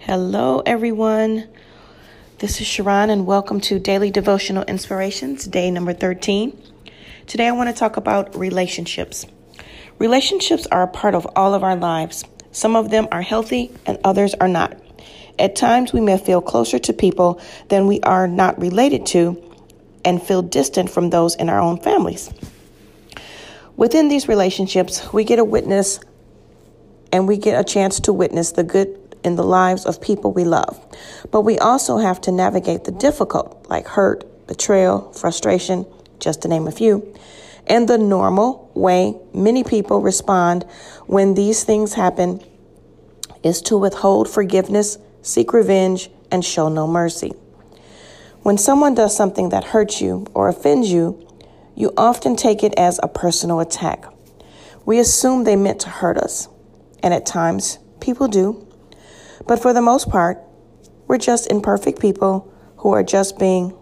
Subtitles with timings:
[0.00, 1.48] Hello, everyone.
[2.38, 6.56] This is Sharron, and welcome to Daily Devotional Inspirations, day number 13.
[7.26, 9.26] Today, I want to talk about relationships.
[9.98, 12.24] Relationships are a part of all of our lives.
[12.52, 14.80] Some of them are healthy, and others are not.
[15.36, 19.42] At times, we may feel closer to people than we are not related to
[20.04, 22.30] and feel distant from those in our own families.
[23.76, 25.98] Within these relationships, we get a witness
[27.12, 30.44] and we get a chance to witness the good in the lives of people we
[30.44, 30.74] love.
[31.30, 35.86] But we also have to navigate the difficult, like hurt, betrayal, frustration,
[36.18, 37.14] just to name a few.
[37.66, 40.64] And the normal way many people respond
[41.06, 42.42] when these things happen
[43.42, 47.32] is to withhold forgiveness, seek revenge, and show no mercy.
[48.42, 51.24] When someone does something that hurts you or offends you,
[51.74, 54.06] you often take it as a personal attack.
[54.86, 56.48] We assume they meant to hurt us,
[57.02, 58.67] and at times people do.
[59.46, 60.38] But for the most part,
[61.06, 63.76] we're just imperfect people who are just being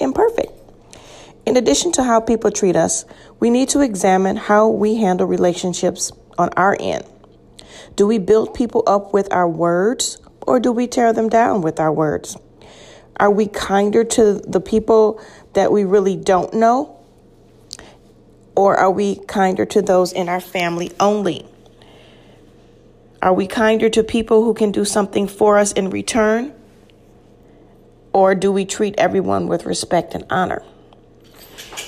[0.00, 0.52] imperfect.
[1.46, 3.04] In addition to how people treat us,
[3.38, 7.04] we need to examine how we handle relationships on our end.
[7.94, 11.78] Do we build people up with our words or do we tear them down with
[11.78, 12.36] our words?
[13.18, 15.20] Are we kinder to the people
[15.54, 16.98] that we really don't know?
[18.54, 21.46] Or are we kinder to those in our family only?
[23.26, 26.54] Are we kinder to people who can do something for us in return?
[28.12, 30.62] Or do we treat everyone with respect and honor?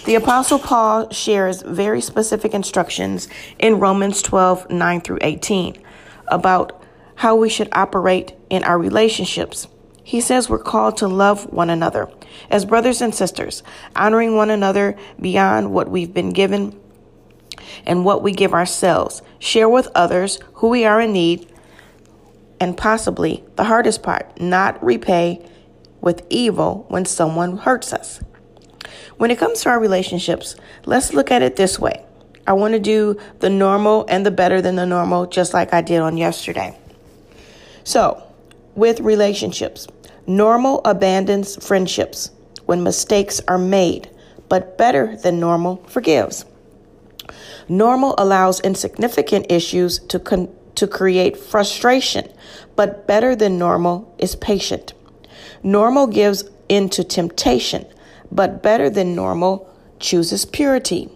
[0.05, 5.81] The Apostle Paul shares very specific instructions in Romans 12 9 through 18
[6.27, 6.83] about
[7.15, 9.69] how we should operate in our relationships.
[10.03, 12.11] He says we're called to love one another
[12.51, 13.63] as brothers and sisters,
[13.95, 16.77] honoring one another beyond what we've been given
[17.89, 21.51] and what we give ourselves, share with others who we are in need,
[22.61, 25.45] and possibly the hardest part, not repay
[26.01, 28.21] with evil when someone hurts us.
[29.17, 30.55] When it comes to our relationships,
[30.85, 32.05] let's look at it this way.
[32.47, 35.81] I want to do the normal and the better than the normal, just like I
[35.81, 36.79] did on yesterday.
[37.85, 38.23] So,
[38.75, 39.89] with relationships,
[40.27, 42.31] normal abandons friendships
[42.67, 44.11] when mistakes are made,
[44.49, 46.45] but better than normal forgives.
[47.69, 52.31] Normal allows insignificant issues to, con- to create frustration,
[52.77, 54.95] but better than normal is patient.
[55.63, 57.87] Normal gives into temptation,
[58.31, 59.69] but better than normal
[59.99, 61.11] chooses purity.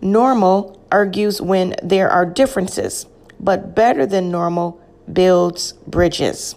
[0.00, 3.06] Normal argues when there are differences,
[3.38, 4.80] but better than normal
[5.12, 6.54] builds bridges.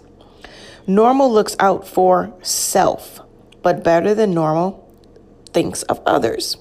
[0.88, 3.20] Normal looks out for self,
[3.62, 4.88] but better than normal
[5.54, 6.58] thinks of others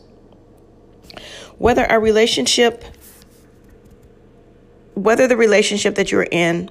[1.61, 2.83] whether a relationship,
[4.95, 6.71] whether the relationship that you're in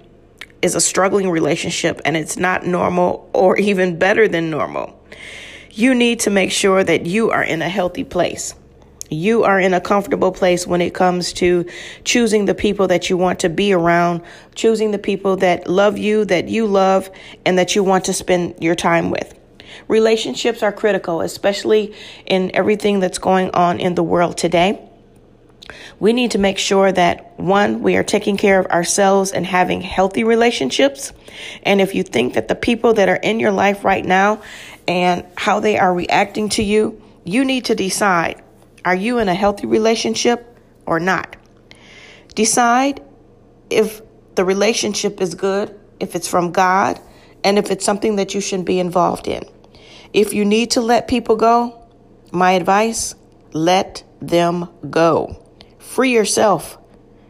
[0.63, 4.99] is a struggling relationship and it's not normal or even better than normal,
[5.69, 8.55] you need to make sure that you are in a healthy place.
[9.11, 11.67] You are in a comfortable place when it comes to
[12.03, 14.23] choosing the people that you want to be around,
[14.55, 17.11] choosing the people that love you, that you love,
[17.45, 19.38] and that you want to spend your time with.
[19.87, 21.93] Relationships are critical, especially
[22.25, 24.85] in everything that's going on in the world today.
[25.99, 29.81] We need to make sure that one, we are taking care of ourselves and having
[29.81, 31.13] healthy relationships.
[31.63, 34.41] And if you think that the people that are in your life right now
[34.87, 38.41] and how they are reacting to you, you need to decide
[38.85, 41.35] are you in a healthy relationship or not?
[42.33, 43.03] Decide
[43.69, 44.01] if
[44.35, 46.99] the relationship is good, if it's from God,
[47.43, 49.43] and if it's something that you should be involved in.
[50.13, 51.87] If you need to let people go,
[52.31, 53.13] my advice
[53.53, 55.43] let them go.
[55.77, 56.77] Free yourself.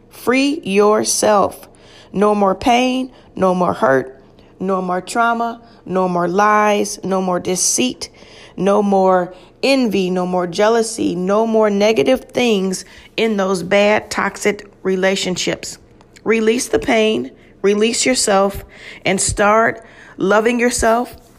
[0.08, 1.68] Free yourself.
[2.12, 4.22] No more pain, no more hurt,
[4.58, 8.10] no more trauma, no more lies, no more deceit,
[8.56, 12.84] no more envy, no more jealousy, no more negative things
[13.16, 15.78] in those bad, toxic relationships.
[16.24, 17.30] Release the pain,
[17.62, 18.64] release yourself,
[19.04, 19.86] and start
[20.16, 21.29] loving yourself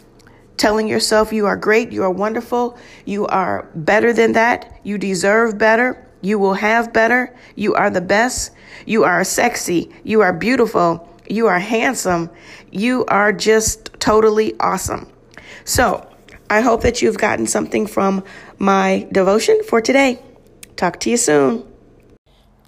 [0.61, 5.57] telling yourself you are great, you are wonderful, you are better than that, you deserve
[5.57, 8.51] better, you will have better, you are the best,
[8.85, 12.29] you are sexy, you are beautiful, you are handsome,
[12.69, 15.11] you are just totally awesome.
[15.65, 16.07] So,
[16.47, 18.23] I hope that you've gotten something from
[18.59, 20.21] my devotion for today.
[20.75, 21.70] Talk to you soon.